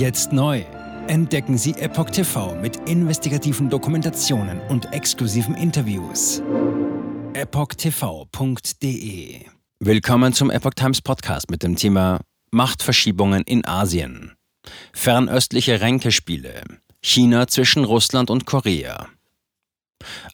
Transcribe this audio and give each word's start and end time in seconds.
Jetzt 0.00 0.32
neu. 0.32 0.64
Entdecken 1.08 1.58
Sie 1.58 1.72
Epoch 1.72 2.08
TV 2.08 2.54
mit 2.54 2.88
investigativen 2.88 3.68
Dokumentationen 3.68 4.58
und 4.70 4.90
exklusiven 4.94 5.54
Interviews. 5.54 6.42
EpochTV.de 7.34 8.70
Willkommen 9.78 10.32
zum 10.32 10.50
Epoch 10.50 10.72
Times 10.72 11.02
Podcast 11.02 11.50
mit 11.50 11.62
dem 11.62 11.76
Thema 11.76 12.22
Machtverschiebungen 12.50 13.42
in 13.42 13.66
Asien. 13.66 14.32
Fernöstliche 14.94 15.82
Ränkespiele. 15.82 16.62
China 17.02 17.46
zwischen 17.46 17.84
Russland 17.84 18.30
und 18.30 18.46
Korea. 18.46 19.06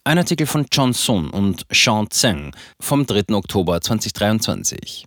Ein 0.05 0.19
Artikel 0.19 0.47
von 0.47 0.67
John 0.71 0.93
Sun 0.93 1.29
und 1.31 1.67
Sean 1.73 2.09
Zheng 2.11 2.55
vom 2.81 3.05
3. 3.05 3.35
Oktober 3.35 3.81
2023. 3.81 5.07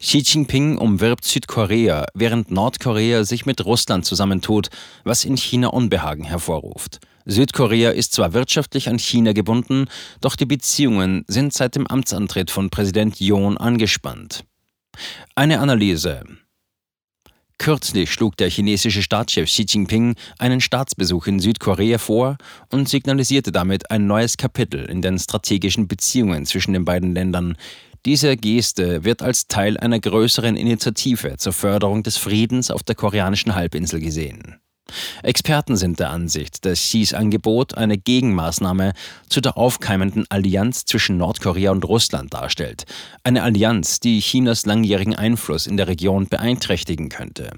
Xi 0.00 0.18
Jinping 0.18 0.76
umwirbt 0.76 1.24
Südkorea, 1.24 2.06
während 2.14 2.50
Nordkorea 2.50 3.24
sich 3.24 3.46
mit 3.46 3.64
Russland 3.64 4.04
zusammentut, 4.04 4.68
was 5.04 5.24
in 5.24 5.36
China 5.36 5.68
Unbehagen 5.68 6.24
hervorruft. 6.24 7.00
Südkorea 7.26 7.90
ist 7.90 8.12
zwar 8.12 8.34
wirtschaftlich 8.34 8.88
an 8.88 8.98
China 8.98 9.32
gebunden, 9.32 9.86
doch 10.20 10.36
die 10.36 10.46
Beziehungen 10.46 11.24
sind 11.26 11.54
seit 11.54 11.74
dem 11.74 11.86
Amtsantritt 11.86 12.50
von 12.50 12.68
Präsident 12.70 13.18
Yoon 13.18 13.56
angespannt. 13.56 14.44
Eine 15.34 15.60
Analyse. 15.60 16.24
Kürzlich 17.56 18.12
schlug 18.12 18.36
der 18.36 18.50
chinesische 18.50 19.02
Staatschef 19.02 19.48
Xi 19.48 19.64
Jinping 19.66 20.16
einen 20.38 20.60
Staatsbesuch 20.60 21.28
in 21.28 21.38
Südkorea 21.38 21.98
vor 21.98 22.36
und 22.70 22.88
signalisierte 22.88 23.52
damit 23.52 23.90
ein 23.90 24.06
neues 24.06 24.36
Kapitel 24.36 24.84
in 24.84 25.00
den 25.00 25.18
strategischen 25.18 25.88
Beziehungen 25.88 26.46
zwischen 26.46 26.72
den 26.72 26.84
beiden 26.84 27.14
Ländern, 27.14 27.56
diese 28.04 28.36
Geste 28.36 29.04
wird 29.04 29.22
als 29.22 29.48
Teil 29.48 29.78
einer 29.78 29.98
größeren 29.98 30.56
Initiative 30.56 31.36
zur 31.38 31.52
Förderung 31.52 32.02
des 32.02 32.16
Friedens 32.16 32.70
auf 32.70 32.82
der 32.82 32.94
koreanischen 32.94 33.54
Halbinsel 33.54 34.00
gesehen. 34.00 34.60
Experten 35.22 35.76
sind 35.76 35.98
der 35.98 36.10
Ansicht, 36.10 36.64
dass 36.64 36.78
Xis 36.78 37.14
Angebot 37.14 37.74
eine 37.76 37.96
Gegenmaßnahme 37.96 38.92
zu 39.28 39.40
der 39.40 39.56
aufkeimenden 39.56 40.26
Allianz 40.28 40.84
zwischen 40.84 41.16
Nordkorea 41.16 41.70
und 41.70 41.84
Russland 41.84 42.34
darstellt. 42.34 42.84
Eine 43.22 43.42
Allianz, 43.42 44.00
die 44.00 44.20
Chinas 44.20 44.66
langjährigen 44.66 45.16
Einfluss 45.16 45.66
in 45.66 45.78
der 45.78 45.88
Region 45.88 46.26
beeinträchtigen 46.26 47.08
könnte. 47.08 47.50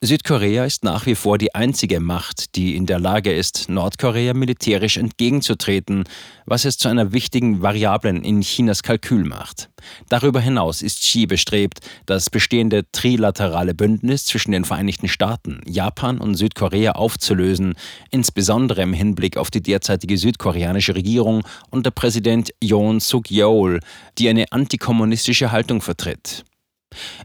Südkorea 0.00 0.66
ist 0.66 0.84
nach 0.84 1.06
wie 1.06 1.14
vor 1.14 1.38
die 1.38 1.54
einzige 1.54 1.98
Macht, 1.98 2.56
die 2.56 2.76
in 2.76 2.84
der 2.84 2.98
Lage 2.98 3.32
ist, 3.32 3.70
Nordkorea 3.70 4.34
militärisch 4.34 4.98
entgegenzutreten, 4.98 6.04
was 6.44 6.66
es 6.66 6.76
zu 6.76 6.88
einer 6.88 7.12
wichtigen 7.12 7.62
Variablen 7.62 8.22
in 8.22 8.42
Chinas 8.42 8.82
Kalkül 8.82 9.24
macht. 9.24 9.70
Darüber 10.10 10.40
hinaus 10.40 10.82
ist 10.82 11.00
Xi 11.00 11.26
bestrebt, 11.26 11.80
das 12.04 12.28
bestehende 12.28 12.84
trilaterale 12.92 13.74
Bündnis 13.74 14.26
zwischen 14.26 14.52
den 14.52 14.66
Vereinigten 14.66 15.08
Staaten, 15.08 15.62
Japan 15.66 16.18
und 16.18 16.34
Südkorea 16.34 16.92
aufzulösen, 16.92 17.74
insbesondere 18.10 18.82
im 18.82 18.92
Hinblick 18.92 19.38
auf 19.38 19.50
die 19.50 19.62
derzeitige 19.62 20.18
südkoreanische 20.18 20.94
Regierung 20.94 21.44
unter 21.70 21.90
Präsident 21.90 22.50
Yoon 22.62 23.00
Suk-yeol, 23.00 23.80
die 24.18 24.28
eine 24.28 24.52
antikommunistische 24.52 25.50
Haltung 25.50 25.80
vertritt. 25.80 26.44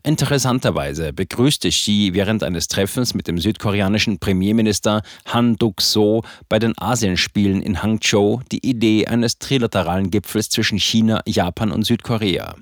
Interessanterweise 0.04 1.14
begrüßte 1.14 1.70
Xi 1.70 2.12
während 2.14 2.44
eines 2.44 2.68
Treffens 2.68 3.14
mit 3.14 3.28
dem 3.28 3.38
südkoreanischen 3.38 4.20
Premierminister 4.20 5.02
Han 5.26 5.56
Duk-so 5.56 6.24
bei 6.48 6.60
den 6.60 6.78
Asienspielen 6.78 7.62
in 7.62 7.82
Hangzhou 7.82 8.42
die 8.52 8.66
Idee 8.66 9.08
eines 9.08 9.40
trilateralen 9.40 10.12
Gipfels 10.12 10.50
zwischen 10.50 10.80
China, 10.80 11.22
Japan 11.26 11.72
und 11.72 11.84
Südkorea. 11.84 12.56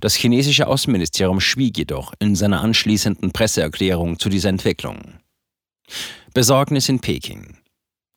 Das 0.00 0.14
chinesische 0.14 0.66
Außenministerium 0.66 1.40
schwieg 1.40 1.78
jedoch 1.78 2.12
in 2.18 2.36
seiner 2.36 2.62
anschließenden 2.62 3.32
Presseerklärung 3.32 4.18
zu 4.18 4.28
dieser 4.28 4.48
Entwicklung. 4.48 5.14
Besorgnis 6.34 6.88
in 6.88 7.00
Peking. 7.00 7.61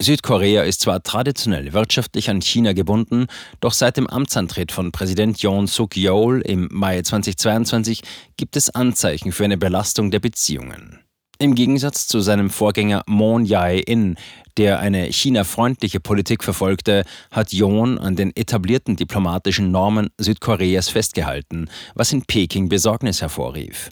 Südkorea 0.02 0.64
ist 0.64 0.82
zwar 0.82 1.02
traditionell 1.04 1.72
wirtschaftlich 1.72 2.30
an 2.30 2.42
China 2.42 2.74
gebunden, 2.74 3.28
doch 3.61 3.72
seit 3.72 3.95
dem 3.95 4.08
Amtsantritt 4.08 4.73
von 4.73 4.92
Präsident 4.92 5.42
Yoon 5.42 5.67
Suk-yeol 5.67 6.42
im 6.42 6.67
Mai 6.70 7.02
2022 7.02 8.02
gibt 8.36 8.58
es 8.58 8.70
Anzeichen 8.70 9.32
für 9.32 9.45
eine 9.45 9.58
Belastung 9.58 10.11
der 10.11 10.20
Beziehungen. 10.20 11.00
Im 11.39 11.55
Gegensatz 11.55 12.08
zu 12.08 12.20
seinem 12.20 12.50
Vorgänger 12.50 13.04
Moon 13.08 13.45
Jae-in, 13.45 14.16
der 14.58 14.80
eine 14.80 15.11
China-freundliche 15.11 16.02
Politik 16.02 16.44
verfolgte, 16.44 17.05
hat 17.32 17.54
Yoon 17.54 17.98
an 17.98 18.17
den 18.17 18.36
etablierten 18.36 18.98
diplomatischen 18.98 19.72
Normen 19.72 20.10
Südkoreas 20.17 20.89
festgehalten, 20.89 21.70
was 21.94 22.11
in 22.11 22.22
Peking 22.26 22.67
Besorgnis 22.67 23.22
hervorrief. 23.22 23.89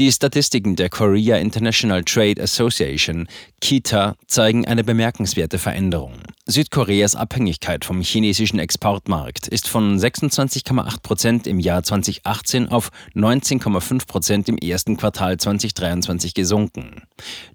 Die 0.00 0.10
Statistiken 0.10 0.74
der 0.74 0.88
Korea 0.88 1.36
International 1.36 2.02
Trade 2.02 2.42
Association, 2.42 3.28
KITA, 3.60 4.16
zeigen 4.26 4.66
eine 4.66 4.82
bemerkenswerte 4.82 5.58
Veränderung. 5.58 6.14
Südkoreas 6.46 7.14
Abhängigkeit 7.14 7.84
vom 7.84 8.00
chinesischen 8.00 8.58
Exportmarkt 8.58 9.46
ist 9.46 9.68
von 9.68 9.96
26,8 9.96 11.00
Prozent 11.00 11.46
im 11.46 11.60
Jahr 11.60 11.84
2018 11.84 12.70
auf 12.70 12.90
19,5 13.14 14.08
Prozent 14.08 14.48
im 14.48 14.58
ersten 14.58 14.96
Quartal 14.96 15.36
2023 15.36 16.34
gesunken. 16.34 17.02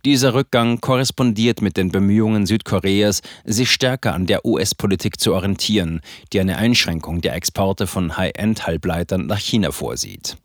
Dieser 0.05 0.33
Rückgang 0.33 0.79
korrespondiert 0.79 1.61
mit 1.61 1.75
den 1.75 1.91
Bemühungen 1.91 2.45
Südkoreas, 2.45 3.21
sich 3.43 3.69
stärker 3.69 4.13
an 4.13 4.27
der 4.27 4.45
US-Politik 4.45 5.19
zu 5.19 5.33
orientieren, 5.33 5.99
die 6.31 6.39
eine 6.39 6.57
Einschränkung 6.57 7.19
der 7.19 7.35
Exporte 7.35 7.85
von 7.85 8.15
High-End-Halbleitern 8.15 9.27
nach 9.27 9.39
China 9.39 9.73
vorsieht. 9.73 10.38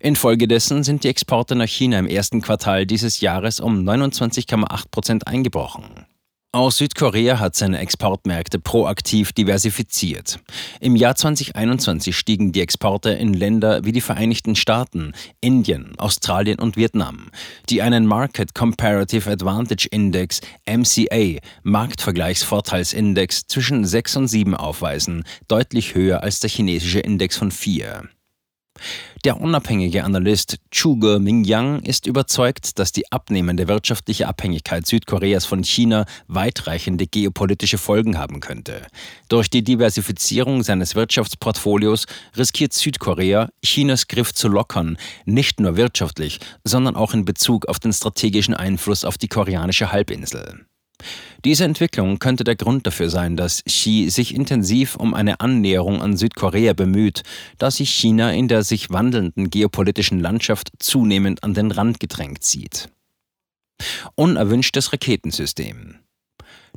Infolgedessen 0.00 0.84
sind 0.84 1.04
die 1.04 1.08
Exporte 1.08 1.54
nach 1.54 1.68
China 1.68 1.98
im 1.98 2.06
ersten 2.06 2.40
Quartal 2.40 2.86
dieses 2.86 3.20
Jahres 3.20 3.60
um 3.60 3.88
29,8 3.88 4.90
Prozent 4.90 5.26
eingebrochen. 5.26 6.06
Auch 6.54 6.70
Südkorea 6.70 7.40
hat 7.40 7.56
seine 7.56 7.80
Exportmärkte 7.80 8.60
proaktiv 8.60 9.32
diversifiziert. 9.32 10.38
Im 10.78 10.94
Jahr 10.94 11.16
2021 11.16 12.16
stiegen 12.16 12.52
die 12.52 12.60
Exporte 12.60 13.10
in 13.10 13.34
Länder 13.34 13.84
wie 13.84 13.90
die 13.90 14.00
Vereinigten 14.00 14.54
Staaten, 14.54 15.14
Indien, 15.40 15.98
Australien 15.98 16.60
und 16.60 16.76
Vietnam, 16.76 17.32
die 17.70 17.82
einen 17.82 18.06
Market 18.06 18.54
Comparative 18.54 19.28
Advantage 19.28 19.88
Index 19.90 20.42
MCA 20.64 21.40
Marktvergleichsvorteilsindex 21.64 23.48
zwischen 23.48 23.84
6 23.84 24.16
und 24.18 24.28
7 24.28 24.54
aufweisen, 24.54 25.24
deutlich 25.48 25.96
höher 25.96 26.22
als 26.22 26.38
der 26.38 26.50
chinesische 26.50 27.00
Index 27.00 27.36
von 27.36 27.50
4. 27.50 28.04
Der 29.24 29.40
unabhängige 29.40 30.04
Analyst 30.04 30.58
Chuge 30.70 31.18
Mingyang 31.18 31.80
ist 31.80 32.06
überzeugt, 32.06 32.78
dass 32.78 32.92
die 32.92 33.10
abnehmende 33.10 33.68
wirtschaftliche 33.68 34.28
Abhängigkeit 34.28 34.86
Südkoreas 34.86 35.46
von 35.46 35.64
China 35.64 36.04
weitreichende 36.28 37.06
geopolitische 37.06 37.78
Folgen 37.78 38.18
haben 38.18 38.40
könnte. 38.40 38.86
Durch 39.28 39.48
die 39.48 39.62
Diversifizierung 39.62 40.62
seines 40.62 40.94
Wirtschaftsportfolios 40.94 42.06
riskiert 42.36 42.74
Südkorea, 42.74 43.48
Chinas 43.64 44.08
Griff 44.08 44.34
zu 44.34 44.48
lockern, 44.48 44.98
nicht 45.24 45.58
nur 45.58 45.76
wirtschaftlich, 45.76 46.40
sondern 46.64 46.96
auch 46.96 47.14
in 47.14 47.24
Bezug 47.24 47.66
auf 47.66 47.78
den 47.78 47.92
strategischen 47.92 48.54
Einfluss 48.54 49.04
auf 49.04 49.16
die 49.16 49.28
koreanische 49.28 49.90
Halbinsel. 49.90 50.66
Diese 51.44 51.64
Entwicklung 51.64 52.18
könnte 52.18 52.44
der 52.44 52.56
Grund 52.56 52.86
dafür 52.86 53.10
sein, 53.10 53.36
dass 53.36 53.62
Xi 53.64 54.08
sich 54.08 54.34
intensiv 54.34 54.96
um 54.96 55.12
eine 55.12 55.40
Annäherung 55.40 56.00
an 56.00 56.16
Südkorea 56.16 56.72
bemüht, 56.72 57.22
da 57.58 57.70
sich 57.70 57.90
China 57.90 58.32
in 58.32 58.48
der 58.48 58.62
sich 58.62 58.90
wandelnden 58.90 59.50
geopolitischen 59.50 60.20
Landschaft 60.20 60.70
zunehmend 60.78 61.44
an 61.44 61.52
den 61.52 61.70
Rand 61.70 62.00
gedrängt 62.00 62.44
sieht. 62.44 62.88
Unerwünschtes 64.14 64.92
Raketensystem. 64.92 65.96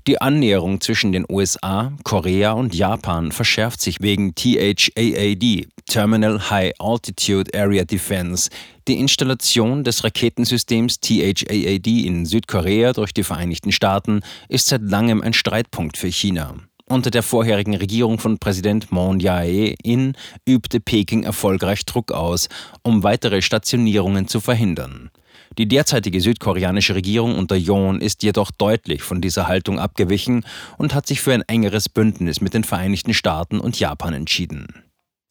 Die 0.07 0.21
Annäherung 0.21 0.79
zwischen 0.81 1.11
den 1.11 1.25
USA, 1.29 1.93
Korea 2.03 2.53
und 2.53 2.73
Japan 2.73 3.31
verschärft 3.31 3.81
sich 3.81 4.01
wegen 4.01 4.35
THAAD, 4.35 5.67
Terminal 5.87 6.49
High 6.49 6.73
Altitude 6.79 7.57
Area 7.57 7.85
Defense, 7.85 8.49
die 8.87 8.99
Installation 8.99 9.83
des 9.83 10.03
Raketensystems 10.03 10.99
THAAD 10.99 11.87
in 11.87 12.25
Südkorea 12.25 12.93
durch 12.93 13.13
die 13.13 13.23
Vereinigten 13.23 13.71
Staaten 13.71 14.21
ist 14.49 14.67
seit 14.67 14.81
langem 14.81 15.21
ein 15.21 15.33
Streitpunkt 15.33 15.97
für 15.97 16.11
China. 16.11 16.55
Unter 16.89 17.09
der 17.09 17.23
vorherigen 17.23 17.75
Regierung 17.75 18.19
von 18.19 18.37
Präsident 18.37 18.91
Moon 18.91 19.19
Jae-in 19.19 20.13
übte 20.45 20.79
Peking 20.79 21.23
erfolgreich 21.23 21.85
Druck 21.85 22.11
aus, 22.11 22.47
um 22.83 23.03
weitere 23.03 23.41
Stationierungen 23.41 24.27
zu 24.27 24.39
verhindern. 24.39 25.09
Die 25.57 25.67
derzeitige 25.67 26.21
südkoreanische 26.21 26.95
Regierung 26.95 27.37
unter 27.37 27.55
Yoon 27.55 27.99
ist 27.99 28.23
jedoch 28.23 28.51
deutlich 28.51 29.01
von 29.01 29.21
dieser 29.21 29.47
Haltung 29.47 29.79
abgewichen 29.79 30.45
und 30.77 30.93
hat 30.93 31.07
sich 31.07 31.21
für 31.21 31.33
ein 31.33 31.41
engeres 31.41 31.89
Bündnis 31.89 32.41
mit 32.41 32.53
den 32.53 32.63
Vereinigten 32.63 33.13
Staaten 33.13 33.59
und 33.59 33.79
Japan 33.79 34.13
entschieden. 34.13 34.86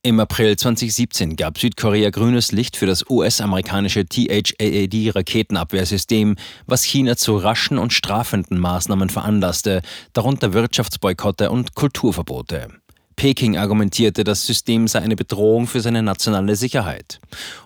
Im 0.06 0.20
April 0.20 0.56
2017 0.56 1.35
gab 1.35 1.58
Südkorea 1.58 2.11
grünes 2.11 2.53
Licht 2.53 2.76
für 2.76 2.87
das 2.87 3.11
US-amerikanische 3.11 4.06
THAAD-Raketenabwehrsystem, 4.06 6.37
was 6.64 6.85
China 6.85 7.17
zu 7.17 7.37
raschen 7.37 7.76
und 7.76 7.93
strafenden 7.93 8.61
Maßnahmen 8.61 9.08
veranlasste, 9.08 9.82
darunter 10.12 10.53
Wirtschaftsboykotte 10.53 11.50
und 11.50 11.75
Kulturverbote. 11.75 12.69
Peking 13.17 13.57
argumentierte, 13.57 14.25
das 14.25 14.47
System 14.47 14.89
sei 14.89 15.01
eine 15.01 15.17
Bedrohung 15.17 15.67
für 15.67 15.81
seine 15.81 16.03
nationale 16.03 16.55
Sicherheit. 16.55 17.19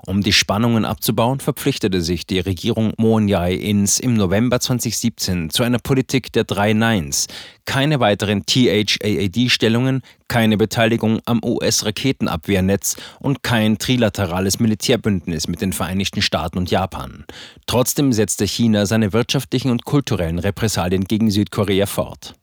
Um 0.06 0.22
die 0.22 0.32
Spannungen 0.32 0.84
abzubauen, 0.84 1.40
verpflichtete 1.40 2.02
sich 2.02 2.24
die 2.24 2.38
Regierung 2.38 2.92
Moon 2.98 3.26
Jae-ins 3.26 3.98
im 3.98 4.14
November 4.14 4.60
2017 4.60 5.50
zu 5.50 5.64
einer 5.64 5.80
Politik 5.80 6.32
der 6.32 6.44
drei 6.44 6.72
Neins. 6.72 7.26
Keine 7.64 7.98
weiteren 7.98 8.46
THAAD-Stellungen, 8.46 10.02
keine 10.28 10.56
Beteiligung 10.56 11.18
am 11.26 11.40
US-Raketenabwehrnetz 11.42 12.96
und 13.18 13.42
kein 13.42 13.78
trilaterales 13.78 14.60
Militärbündnis 14.60 15.48
mit 15.48 15.60
den 15.60 15.72
Vereinigten 15.72 16.22
Staaten 16.22 16.58
und 16.58 16.70
Japan. 16.70 17.24
Trotzdem 17.66 18.12
setzte 18.12 18.44
China 18.44 18.86
seine 18.86 19.12
wirtschaftlichen 19.12 19.72
und 19.72 19.84
kulturellen 19.84 20.38
Repressalien 20.38 21.04
gegen 21.04 21.32
Südkorea 21.32 21.86
fort. 21.86 22.34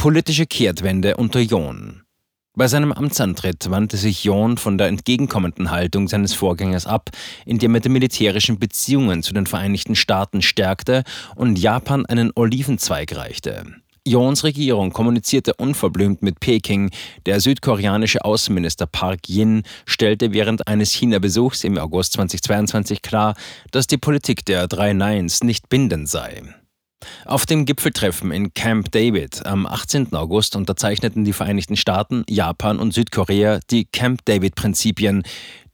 Politische 0.00 0.46
Kehrtwende 0.46 1.18
unter 1.18 1.40
John. 1.40 2.04
Bei 2.56 2.68
seinem 2.68 2.90
Amtsantritt 2.90 3.68
wandte 3.68 3.98
sich 3.98 4.24
John 4.24 4.56
von 4.56 4.78
der 4.78 4.86
entgegenkommenden 4.86 5.70
Haltung 5.70 6.08
seines 6.08 6.32
Vorgängers 6.32 6.86
ab, 6.86 7.10
indem 7.44 7.74
er 7.74 7.82
die 7.82 7.90
militärischen 7.90 8.58
Beziehungen 8.58 9.22
zu 9.22 9.34
den 9.34 9.44
Vereinigten 9.44 9.94
Staaten 9.94 10.40
stärkte 10.40 11.04
und 11.36 11.58
Japan 11.58 12.06
einen 12.06 12.32
Olivenzweig 12.34 13.14
reichte. 13.14 13.66
Johns 14.06 14.42
Regierung 14.42 14.90
kommunizierte 14.94 15.52
unverblümt 15.58 16.22
mit 16.22 16.40
Peking. 16.40 16.90
Der 17.26 17.38
südkoreanische 17.40 18.24
Außenminister 18.24 18.86
Park 18.86 19.28
Yin 19.28 19.64
stellte 19.84 20.32
während 20.32 20.66
eines 20.66 20.92
China-Besuchs 20.92 21.62
im 21.62 21.76
August 21.76 22.14
2022 22.14 23.02
klar, 23.02 23.34
dass 23.70 23.86
die 23.86 23.98
Politik 23.98 24.46
der 24.46 24.66
drei 24.66 24.94
Neins 24.94 25.44
nicht 25.44 25.68
bindend 25.68 26.08
sei. 26.08 26.42
Auf 27.24 27.46
dem 27.46 27.64
Gipfeltreffen 27.64 28.32
in 28.32 28.54
Camp 28.54 28.90
David 28.92 29.46
am 29.46 29.66
18. 29.66 30.14
August 30.14 30.56
unterzeichneten 30.56 31.24
die 31.24 31.32
Vereinigten 31.32 31.76
Staaten, 31.76 32.24
Japan 32.28 32.78
und 32.78 32.92
Südkorea 32.92 33.60
die 33.70 33.84
Camp 33.84 34.24
David-Prinzipien, 34.24 35.22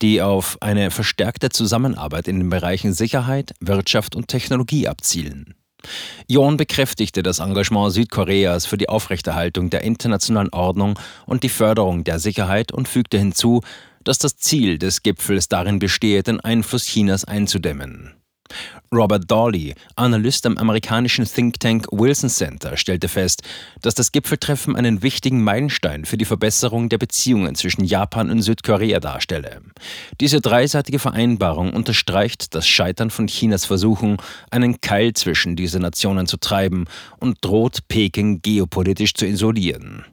die 0.03 0.23
auf 0.23 0.59
eine 0.61 0.91
verstärkte 0.91 1.49
Zusammenarbeit 1.49 2.29
in 2.29 2.39
den 2.39 2.51
Bereichen 2.51 2.93
Sicherheit, 2.93 3.55
Wirtschaft 3.61 4.15
und 4.15 4.29
Technologie 4.29 4.89
abzielen. 4.89 5.55
Yon 6.27 6.57
bekräftigte 6.57 7.23
das 7.23 7.39
Engagement 7.39 7.93
Südkoreas 7.93 8.67
für 8.67 8.77
die 8.77 8.89
Aufrechterhaltung 8.89 9.71
der 9.71 9.83
internationalen 9.83 10.53
Ordnung 10.53 10.99
und 11.27 11.43
die 11.43 11.49
Förderung 11.49 12.05
der 12.05 12.19
Sicherheit 12.19 12.73
und 12.73 12.89
fügte 12.89 13.19
hinzu, 13.19 13.63
dass 14.05 14.19
das 14.19 14.37
Ziel 14.37 14.79
des 14.79 15.03
Gipfels 15.03 15.49
darin 15.49 15.79
bestehe, 15.79 16.23
den 16.23 16.41
Einfluss 16.41 16.85
Chinas 16.85 17.25
einzudämmen. 17.25 18.15
Robert 18.95 19.31
Dawley, 19.31 19.75
Analyst 19.97 20.47
am 20.47 20.57
amerikanischen 20.59 21.25
Think 21.25 21.61
Tank 21.61 21.87
Wilson 21.91 22.31
Center, 22.31 22.77
stellte 22.77 23.09
fest, 23.09 23.43
dass 23.83 23.95
das 23.95 24.13
Gipfeltreffen 24.13 24.77
einen 24.77 25.03
wichtigen 25.03 25.43
Meilenstein 25.43 26.05
für 26.05 26.17
die 26.17 26.25
Verbesserung 26.25 26.89
der 26.89 26.99
Beziehungen 26.99 27.55
zwischen 27.55 27.85
Japan 27.85 28.31
und 28.31 28.43
Südkorea 28.43 29.01
darstelle. 29.01 29.61
Diese 30.21 30.41
dreiseitige 30.41 30.99
Vereinbarung 30.99 31.73
unterstreicht 31.73 32.55
das 32.55 32.67
Scheitern 32.67 33.11
von 33.11 33.27
Chinas 33.27 33.65
Versuchen, 33.65 34.17
einen 34.51 34.81
Keil 34.81 35.13
zwischen 35.15 35.57
diese 35.57 35.81
Nationen 35.81 36.27
zu 36.27 36.37
treiben 36.37 36.87
und 37.19 37.45
droht 37.45 37.89
Peking 37.89 38.41
geopolitisch 38.43 39.15
zu 39.15 39.27
isolieren. 39.27 40.05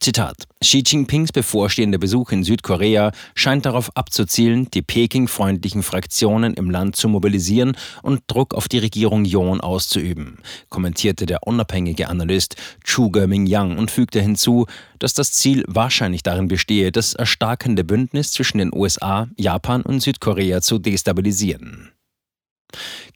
Zitat. 0.00 0.44
Xi 0.60 0.82
Jinpings 0.86 1.32
bevorstehender 1.32 1.98
Besuch 1.98 2.30
in 2.32 2.44
Südkorea 2.44 3.12
scheint 3.34 3.66
darauf 3.66 3.96
abzuzielen, 3.96 4.70
die 4.70 4.82
Peking-freundlichen 4.82 5.82
Fraktionen 5.82 6.54
im 6.54 6.70
Land 6.70 6.96
zu 6.96 7.08
mobilisieren 7.08 7.76
und 8.02 8.22
Druck 8.28 8.54
auf 8.54 8.68
die 8.68 8.78
Regierung 8.78 9.24
Yon 9.24 9.60
auszuüben, 9.60 10.38
kommentierte 10.68 11.26
der 11.26 11.46
unabhängige 11.46 12.08
Analyst 12.08 12.56
Chu 12.84 13.10
Ge-Mingyang 13.10 13.76
und 13.78 13.90
fügte 13.90 14.20
hinzu, 14.20 14.66
dass 14.98 15.14
das 15.14 15.32
Ziel 15.32 15.64
wahrscheinlich 15.66 16.22
darin 16.22 16.48
bestehe, 16.48 16.92
das 16.92 17.14
erstarkende 17.14 17.84
Bündnis 17.84 18.32
zwischen 18.32 18.58
den 18.58 18.74
USA, 18.74 19.28
Japan 19.36 19.82
und 19.82 20.00
Südkorea 20.00 20.60
zu 20.60 20.78
destabilisieren. 20.78 21.90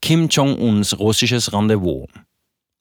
Kim 0.01 0.29
Jong-uns 0.29 0.99
russisches 0.99 1.53
Rendezvous. 1.53 2.09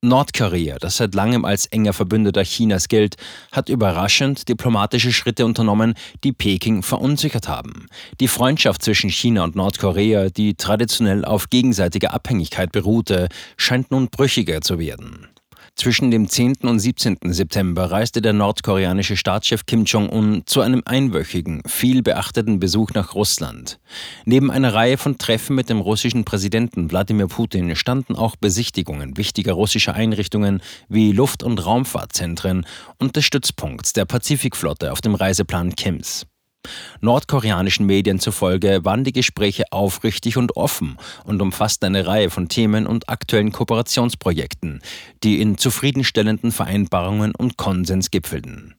Nordkorea, 0.04 0.78
das 0.80 0.98
seit 0.98 1.14
langem 1.14 1.46
als 1.46 1.68
enger 1.68 1.94
Verbündeter 1.94 2.44
Chinas 2.44 2.88
gilt, 2.88 3.18
hat 3.52 3.70
überraschend 3.70 4.50
diplomatische 4.50 5.14
Schritte 5.14 5.46
unternommen, 5.46 5.94
die 6.24 6.32
Peking 6.32 6.82
verunsichert 6.82 7.48
haben. 7.48 7.86
Die 8.20 8.28
Freundschaft 8.28 8.82
zwischen 8.82 9.12
China 9.12 9.44
und 9.44 9.56
Nordkorea, 9.56 10.30
die 10.30 10.56
traditionell 10.56 11.24
auf 11.24 11.52
gegenseitiger 11.52 12.16
Abhängigkeit 12.16 12.72
beruhte, 12.72 13.30
scheint 13.58 13.92
nun 13.92 14.10
brüchiger 14.10 14.62
zu 14.62 14.80
werden. 14.80 15.28
Zwischen 15.76 16.12
dem 16.12 16.28
10. 16.28 16.58
und 16.64 16.80
17. 16.80 17.18
September 17.24 17.90
reiste 17.90 18.22
der 18.22 18.34
nordkoreanische 18.34 19.18
Staatschef 19.18 19.66
Kim 19.66 19.86
Jong-un 19.86 20.44
zu 20.46 20.62
einem 20.62 20.84
einwöchigen, 20.86 21.64
viel 21.66 22.04
beachteten 22.04 22.60
Besuch 22.60 22.92
nach 22.94 23.16
Russland. 23.16 23.80
Neben 24.26 24.52
einer 24.52 24.74
Reihe 24.74 24.98
von 24.98 25.18
Treffen 25.18 25.56
mit 25.56 25.70
dem 25.70 25.80
russischen 25.80 26.24
Präsidenten 26.24 26.92
Wladimir 26.92 27.28
Putin 27.28 27.76
standen 27.76 28.16
auch 28.16 28.36
Besichtigungen 28.36 29.18
wichtiger 29.18 29.54
russischer 29.54 29.96
Einrichtungen 29.96 30.62
wie 30.88 31.14
Luft- 31.14 31.42
und 31.42 31.66
Raumfahrtzentren 31.66 32.66
und 33.00 33.16
des 33.16 33.26
Stützpunkts 33.26 33.94
der 33.94 34.06
Pazifikflotte 34.06 34.92
auf 34.92 35.02
dem 35.02 35.16
Reiseplan 35.16 35.76
Kims. 35.76 36.28
Nordkoreanischen 37.02 37.86
Medien 37.86 38.20
zufolge 38.20 38.86
waren 38.86 39.04
die 39.04 39.12
Gespräche 39.12 39.64
aufrichtig 39.72 40.38
und 40.38 40.56
offen 40.56 40.98
und 41.26 41.42
umfassten 41.42 41.88
eine 41.88 42.06
Reihe 42.06 42.30
von 42.30 42.48
Themen 42.48 42.86
und 42.86 43.10
aktuellen 43.10 43.52
Kooperationsprojekten, 43.52 44.82
die 45.24 45.42
in 45.42 45.58
zufriedenstellenden 45.58 46.52
Vereinbarungen 46.52 47.34
und 47.36 47.58
Konsens 47.58 48.12
gipfelten. 48.12 48.76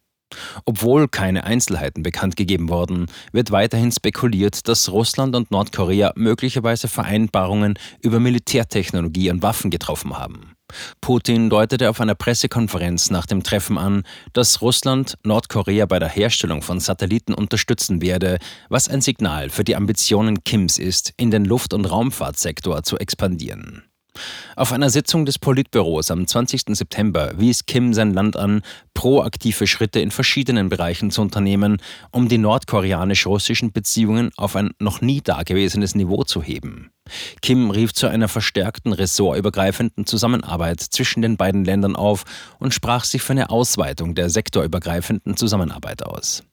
Obwohl 0.65 1.09
keine 1.09 1.45
Einzelheiten 1.45 2.03
bekannt 2.03 2.37
gegeben 2.37 2.69
wurden, 2.69 3.07
wird 3.33 3.51
weiterhin 3.51 3.93
spekuliert, 3.93 4.67
dass 4.69 4.91
Russland 4.91 5.37
und 5.37 5.51
Nordkorea 5.51 6.13
möglicherweise 6.17 6.89
Vereinbarungen 6.89 7.79
über 8.01 8.19
Militärtechnologie 8.19 9.31
und 9.31 9.43
Waffen 9.43 9.71
getroffen 9.71 10.19
haben. 10.19 10.55
Putin 11.01 11.51
deutete 11.51 11.91
auf 11.91 12.01
einer 12.01 12.15
Pressekonferenz 12.15 13.11
nach 13.11 13.27
dem 13.27 13.43
Treffen 13.43 13.79
an, 13.79 14.05
dass 14.33 14.63
Russland 14.63 15.17
Nordkorea 15.25 15.87
bei 15.87 15.99
der 15.99 16.09
Herstellung 16.09 16.63
von 16.63 16.81
Satelliten 16.81 17.35
unterstützen 17.35 18.03
werde, 18.03 18.39
was 18.69 18.89
ein 18.89 19.01
Signal 19.01 19.51
für 19.51 19.65
die 19.65 19.77
Ambitionen 19.77 20.45
Kims 20.45 20.79
ist, 20.79 21.13
in 21.17 21.31
den 21.31 21.45
Luft- 21.45 21.75
und 21.75 21.85
Raumfahrtsektor 21.85 22.83
zu 22.83 22.99
expandieren. 22.99 23.85
Auf 24.55 24.73
einer 24.73 24.91
Sitzung 24.91 25.25
des 25.25 25.39
Politbüros 25.39 26.11
am 26.11 26.27
20. 26.27 26.77
September 26.77 27.33
wies 27.37 27.65
Kim 27.67 27.95
sein 27.95 28.13
Land 28.13 28.37
an, 28.37 28.63
proaktive 28.95 29.67
Schritte 29.67 30.01
in 30.01 30.11
verschiedenen 30.11 30.69
Bereichen 30.69 31.11
zu 31.11 31.23
unternehmen, 31.23 31.79
um 32.11 32.29
die 32.29 32.39
nordkoreanisch-russischen 32.39 33.73
Beziehungen 33.73 34.31
auf 34.37 34.55
ein 34.55 34.71
noch 34.79 35.01
nie 35.01 35.23
dagewesenes 35.23 35.95
Niveau 35.95 36.25
zu 36.25 36.43
heben. 36.43 36.91
Kim 37.41 37.71
rief 37.71 37.93
zu 37.93 38.07
einer 38.09 38.29
verstärkten 38.29 38.93
ressortübergreifenden 38.93 40.07
Zusammenarbeit 40.07 40.81
zwischen 40.81 41.23
den 41.23 41.37
beiden 41.37 41.65
Ländern 41.65 41.97
auf 41.97 42.25
und 42.59 42.75
sprach 42.75 43.05
sich 43.05 43.23
für 43.23 43.33
eine 43.33 43.51
Ausweitung 43.51 44.15
der 44.15 44.31
sektorübergreifenden 44.31 45.37
Zusammenarbeit 45.37 46.05
aus. 46.05 46.45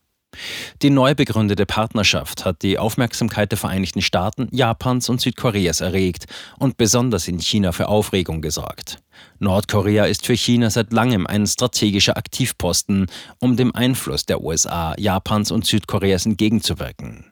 Die 0.81 0.89
neu 0.89 1.15
begründete 1.15 1.65
Partnerschaft 1.65 2.45
hat 2.45 2.61
die 2.61 2.77
Aufmerksamkeit 2.77 3.51
der 3.51 3.57
Vereinigten 3.57 4.01
Staaten, 4.01 4.47
Japans 4.51 5.09
und 5.09 5.21
Südkoreas 5.21 5.81
erregt 5.81 6.25
und 6.57 6.77
besonders 6.77 7.27
in 7.27 7.39
China 7.39 7.71
für 7.71 7.87
Aufregung 7.87 8.41
gesorgt. 8.41 8.99
Nordkorea 9.39 10.05
ist 10.05 10.25
für 10.25 10.35
China 10.35 10.69
seit 10.69 10.93
langem 10.93 11.27
ein 11.27 11.45
strategischer 11.45 12.17
Aktivposten, 12.17 13.07
um 13.39 13.57
dem 13.57 13.75
Einfluss 13.75 14.25
der 14.25 14.41
USA, 14.41 14.93
Japans 14.97 15.51
und 15.51 15.65
Südkoreas 15.65 16.25
entgegenzuwirken. 16.25 17.25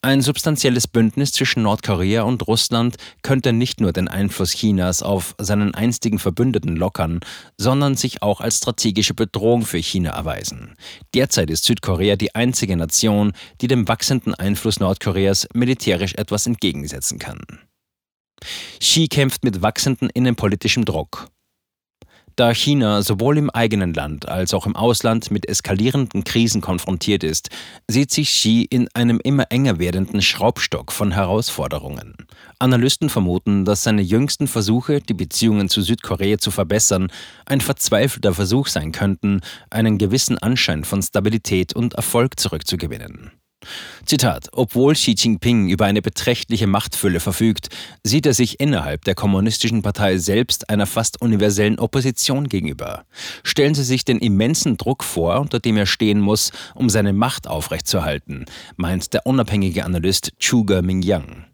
Ein 0.00 0.22
substanzielles 0.22 0.88
Bündnis 0.88 1.32
zwischen 1.32 1.62
Nordkorea 1.62 2.22
und 2.22 2.46
Russland 2.48 2.96
könnte 3.22 3.52
nicht 3.52 3.80
nur 3.80 3.92
den 3.92 4.08
Einfluss 4.08 4.52
Chinas 4.52 5.02
auf 5.02 5.34
seinen 5.38 5.74
einstigen 5.74 6.18
Verbündeten 6.18 6.76
lockern, 6.76 7.20
sondern 7.56 7.94
sich 7.94 8.22
auch 8.22 8.40
als 8.40 8.58
strategische 8.58 9.14
Bedrohung 9.14 9.62
für 9.62 9.78
China 9.78 10.10
erweisen. 10.10 10.74
Derzeit 11.14 11.50
ist 11.50 11.64
Südkorea 11.64 12.16
die 12.16 12.34
einzige 12.34 12.76
Nation, 12.76 13.32
die 13.60 13.68
dem 13.68 13.86
wachsenden 13.86 14.34
Einfluss 14.34 14.80
Nordkoreas 14.80 15.46
militärisch 15.54 16.14
etwas 16.14 16.46
entgegensetzen 16.46 17.18
kann. 17.18 17.40
Xi 18.80 19.06
kämpft 19.06 19.44
mit 19.44 19.62
wachsendem 19.62 20.10
innenpolitischem 20.12 20.84
Druck. 20.84 21.28
Da 22.36 22.54
China 22.54 23.02
sowohl 23.02 23.36
im 23.36 23.50
eigenen 23.50 23.92
Land 23.92 24.26
als 24.26 24.54
auch 24.54 24.66
im 24.66 24.74
Ausland 24.74 25.30
mit 25.30 25.48
eskalierenden 25.48 26.24
Krisen 26.24 26.62
konfrontiert 26.62 27.24
ist, 27.24 27.50
sieht 27.88 28.10
sich 28.10 28.30
Xi 28.30 28.66
in 28.70 28.88
einem 28.94 29.20
immer 29.22 29.50
enger 29.50 29.78
werdenden 29.78 30.22
Schraubstock 30.22 30.92
von 30.92 31.10
Herausforderungen. 31.10 32.14
Analysten 32.58 33.10
vermuten, 33.10 33.66
dass 33.66 33.82
seine 33.82 34.02
jüngsten 34.02 34.48
Versuche, 34.48 35.00
die 35.00 35.14
Beziehungen 35.14 35.68
zu 35.68 35.82
Südkorea 35.82 36.38
zu 36.38 36.50
verbessern, 36.50 37.08
ein 37.44 37.60
verzweifelter 37.60 38.32
Versuch 38.32 38.68
sein 38.68 38.92
könnten, 38.92 39.40
einen 39.68 39.98
gewissen 39.98 40.38
Anschein 40.38 40.84
von 40.84 41.02
Stabilität 41.02 41.74
und 41.74 41.94
Erfolg 41.94 42.40
zurückzugewinnen. 42.40 43.32
Zitat, 44.04 44.48
obwohl 44.52 44.94
Xi 44.94 45.14
Jinping 45.16 45.68
über 45.68 45.86
eine 45.86 46.02
beträchtliche 46.02 46.66
Machtfülle 46.66 47.20
verfügt, 47.20 47.68
sieht 48.02 48.26
er 48.26 48.34
sich 48.34 48.60
innerhalb 48.60 49.04
der 49.04 49.14
Kommunistischen 49.14 49.82
Partei 49.82 50.18
selbst 50.18 50.68
einer 50.70 50.86
fast 50.86 51.22
universellen 51.22 51.78
Opposition 51.78 52.48
gegenüber. 52.48 53.04
Stellen 53.42 53.74
Sie 53.74 53.84
sich 53.84 54.04
den 54.04 54.18
immensen 54.18 54.76
Druck 54.76 55.04
vor, 55.04 55.40
unter 55.40 55.60
dem 55.60 55.76
er 55.76 55.86
stehen 55.86 56.20
muss, 56.20 56.52
um 56.74 56.90
seine 56.90 57.12
Macht 57.12 57.46
aufrechtzuerhalten, 57.46 58.46
meint 58.76 59.14
der 59.14 59.26
unabhängige 59.26 59.84
Analyst 59.84 60.32
Chuga 60.38 60.82
Mingyang. 60.82 61.46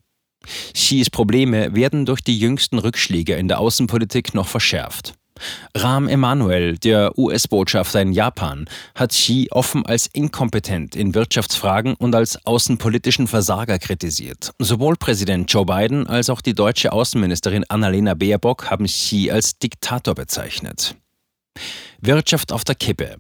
Xis 0.73 1.11
Probleme 1.11 1.75
werden 1.75 2.07
durch 2.07 2.23
die 2.23 2.39
jüngsten 2.39 2.79
Rückschläge 2.79 3.35
in 3.35 3.49
der 3.49 3.59
Außenpolitik 3.59 4.35
noch 4.35 4.49
verschärft. 4.49 5.18
Rahm 5.77 6.09
Emanuel, 6.09 6.79
der 6.79 7.17
US-Botschafter 7.19 8.03
in 8.03 8.13
Japan, 8.13 8.67
hat 8.95 9.11
Xi 9.11 9.49
offen 9.51 9.87
als 9.87 10.07
inkompetent 10.07 10.97
in 10.97 11.15
Wirtschaftsfragen 11.15 11.95
und 11.95 12.15
als 12.15 12.45
außenpolitischen 12.47 13.27
Versager 13.27 13.79
kritisiert. 13.79 14.53
Sowohl 14.59 14.97
Präsident 14.97 15.53
Joe 15.53 15.67
Biden 15.67 16.07
als 16.07 16.31
auch 16.31 16.41
die 16.41 16.55
deutsche 16.55 16.93
Außenministerin 16.93 17.65
Annalena 17.69 18.15
Baerbock 18.15 18.71
haben 18.71 18.87
Xi 18.87 19.31
als 19.31 19.59
Diktator 19.59 20.15
bezeichnet. 20.15 20.95
Wirtschaft 22.01 22.53
auf 22.53 22.65
der 22.65 22.75
Kippe. 22.75 23.17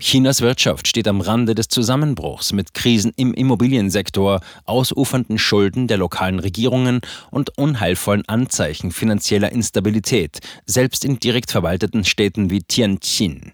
Chinas 0.00 0.40
Wirtschaft 0.40 0.88
steht 0.88 1.06
am 1.06 1.20
Rande 1.20 1.54
des 1.54 1.68
Zusammenbruchs 1.68 2.52
mit 2.54 2.72
Krisen 2.72 3.12
im 3.16 3.34
Immobiliensektor, 3.34 4.40
ausufernden 4.64 5.36
Schulden 5.36 5.88
der 5.88 5.98
lokalen 5.98 6.38
Regierungen 6.38 7.02
und 7.30 7.56
unheilvollen 7.58 8.26
Anzeichen 8.26 8.92
finanzieller 8.92 9.52
Instabilität, 9.52 10.38
selbst 10.64 11.04
in 11.04 11.20
direkt 11.20 11.50
verwalteten 11.50 12.04
Städten 12.04 12.48
wie 12.48 12.62
Tianjin. 12.62 13.52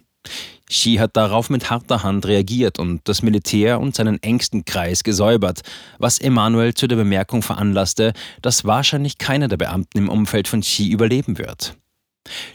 Xi 0.69 0.97
hat 0.97 1.17
darauf 1.17 1.51
mit 1.51 1.69
harter 1.69 2.05
Hand 2.05 2.27
reagiert 2.27 2.79
und 2.79 3.01
das 3.05 3.23
Militär 3.23 3.81
und 3.81 3.97
seinen 3.97 4.23
engsten 4.23 4.65
Kreis 4.65 5.03
gesäubert, 5.03 5.63
was 5.99 6.21
Emanuel 6.21 6.75
zu 6.75 6.87
der 6.87 6.97
Bemerkung 6.97 7.43
veranlasste, 7.43 8.13
dass 8.41 8.65
wahrscheinlich 8.65 9.19
keiner 9.19 9.49
der 9.49 9.57
Beamten 9.57 9.99
im 9.99 10.09
Umfeld 10.09 10.47
von 10.47 10.61
Xi 10.61 10.89
überleben 10.89 11.39
wird. 11.39 11.77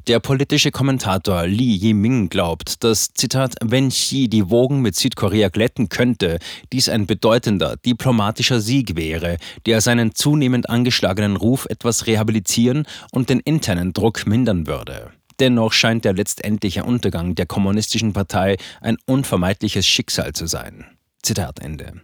Der 0.08 0.20
politische 0.20 0.72
Kommentator 0.72 1.48
Li 1.48 1.76
Yiming 1.76 2.30
glaubt, 2.30 2.84
dass, 2.84 3.14
Zitat, 3.14 3.56
wenn 3.62 3.90
Xi 3.90 4.28
die 4.28 4.50
Wogen 4.50 4.82
mit 4.82 4.96
Südkorea 4.96 5.50
glätten 5.50 5.90
könnte, 5.90 6.40
dies 6.74 6.90
ein 6.90 7.06
bedeutender 7.06 7.78
diplomatischer 7.78 8.62
Sieg 8.62 8.96
wäre, 8.96 9.38
der 9.66 9.82
seinen 9.82 10.16
zunehmend 10.16 10.70
angeschlagenen 10.70 11.36
Ruf 11.36 11.66
etwas 11.70 12.08
rehabilitieren 12.08 12.86
und 13.12 13.30
den 13.30 13.40
internen 13.40 13.94
Druck 13.94 14.26
mindern 14.28 14.68
würde. 14.68 15.12
Dennoch 15.40 15.74
scheint 15.74 16.06
der 16.06 16.14
letztendliche 16.14 16.84
Untergang 16.84 17.34
der 17.36 17.48
kommunistischen 17.48 18.14
Partei 18.14 18.58
ein 18.80 18.98
unvermeidliches 19.06 19.88
Schicksal 19.88 20.34
zu 20.34 20.46
sein. 20.46 20.86
Zitat 21.24 21.60
Ende. 21.60 22.02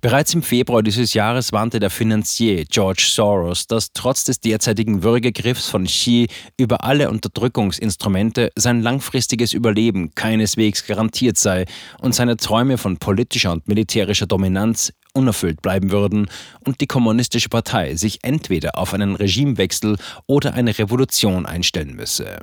Bereits 0.00 0.34
im 0.34 0.42
Februar 0.42 0.82
dieses 0.82 1.14
Jahres 1.14 1.52
warnte 1.52 1.80
der 1.80 1.90
Finanzier 1.90 2.64
George 2.64 3.06
Soros, 3.08 3.66
dass 3.66 3.92
trotz 3.92 4.24
des 4.24 4.40
derzeitigen 4.40 5.02
Würgegriffs 5.02 5.68
von 5.68 5.84
Xi 5.84 6.28
über 6.58 6.84
alle 6.84 7.10
Unterdrückungsinstrumente 7.10 8.50
sein 8.56 8.82
langfristiges 8.82 9.52
Überleben 9.52 10.14
keineswegs 10.14 10.86
garantiert 10.86 11.38
sei 11.38 11.64
und 12.00 12.14
seine 12.14 12.36
Träume 12.36 12.78
von 12.78 12.98
politischer 12.98 13.52
und 13.52 13.68
militärischer 13.68 14.26
Dominanz 14.26 14.92
unerfüllt 15.14 15.62
bleiben 15.62 15.90
würden 15.90 16.28
und 16.60 16.80
die 16.80 16.86
kommunistische 16.86 17.48
Partei 17.48 17.94
sich 17.94 18.24
entweder 18.24 18.76
auf 18.76 18.92
einen 18.92 19.14
Regimewechsel 19.14 19.96
oder 20.26 20.54
eine 20.54 20.76
Revolution 20.76 21.46
einstellen 21.46 21.94
müsse. 21.94 22.40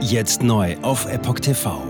Jetzt 0.00 0.42
neu 0.42 0.76
auf 0.78 1.06
Epoch 1.06 1.40
TV. 1.40 1.89